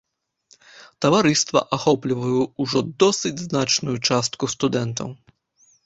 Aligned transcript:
Таварыства 1.05 1.59
ахоплівае 1.77 2.39
ўжо 2.65 2.79
досыць 3.05 3.37
значную 3.47 3.97
частку 4.11 4.43
студэнтаў. 4.57 5.09